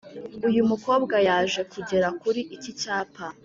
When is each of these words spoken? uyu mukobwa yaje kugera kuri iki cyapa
uyu 0.49 0.61
mukobwa 0.71 1.15
yaje 1.27 1.61
kugera 1.71 2.07
kuri 2.21 2.41
iki 2.55 2.71
cyapa 2.79 3.25